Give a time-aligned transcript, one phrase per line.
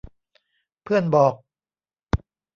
[0.83, 1.33] เพื่อนบอก